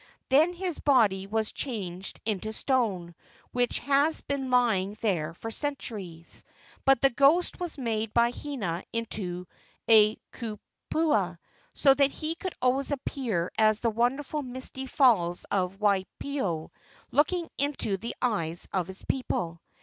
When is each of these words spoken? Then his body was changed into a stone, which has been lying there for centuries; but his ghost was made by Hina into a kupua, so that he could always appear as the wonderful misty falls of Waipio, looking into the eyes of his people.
Then 0.29 0.53
his 0.53 0.79
body 0.79 1.27
was 1.27 1.51
changed 1.51 2.19
into 2.25 2.49
a 2.49 2.53
stone, 2.53 3.13
which 3.51 3.77
has 3.81 4.21
been 4.21 4.49
lying 4.49 4.97
there 5.01 5.35
for 5.35 5.51
centuries; 5.51 6.43
but 6.85 6.97
his 7.03 7.11
ghost 7.13 7.59
was 7.59 7.77
made 7.77 8.11
by 8.11 8.31
Hina 8.31 8.83
into 8.91 9.45
a 9.87 10.15
kupua, 10.33 11.37
so 11.75 11.93
that 11.93 12.09
he 12.09 12.33
could 12.33 12.55
always 12.63 12.89
appear 12.89 13.51
as 13.59 13.79
the 13.81 13.91
wonderful 13.91 14.41
misty 14.41 14.87
falls 14.87 15.43
of 15.51 15.77
Waipio, 15.79 16.71
looking 17.11 17.47
into 17.59 17.97
the 17.97 18.15
eyes 18.23 18.67
of 18.73 18.87
his 18.87 19.03
people. 19.05 19.61